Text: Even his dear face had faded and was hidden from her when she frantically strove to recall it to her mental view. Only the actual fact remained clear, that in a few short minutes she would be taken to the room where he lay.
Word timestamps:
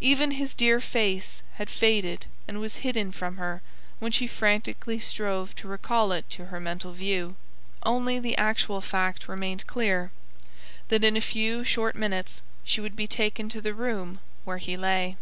Even 0.00 0.30
his 0.30 0.54
dear 0.54 0.80
face 0.80 1.42
had 1.54 1.68
faded 1.68 2.26
and 2.46 2.60
was 2.60 2.76
hidden 2.86 3.10
from 3.10 3.36
her 3.36 3.62
when 3.98 4.12
she 4.12 4.28
frantically 4.28 5.00
strove 5.00 5.56
to 5.56 5.66
recall 5.66 6.12
it 6.12 6.30
to 6.30 6.44
her 6.44 6.60
mental 6.60 6.92
view. 6.92 7.34
Only 7.82 8.20
the 8.20 8.36
actual 8.38 8.80
fact 8.80 9.26
remained 9.26 9.66
clear, 9.66 10.12
that 10.86 11.02
in 11.02 11.16
a 11.16 11.20
few 11.20 11.64
short 11.64 11.96
minutes 11.96 12.42
she 12.62 12.80
would 12.80 12.94
be 12.94 13.08
taken 13.08 13.48
to 13.48 13.60
the 13.60 13.74
room 13.74 14.20
where 14.44 14.58
he 14.58 14.76
lay. 14.76 15.16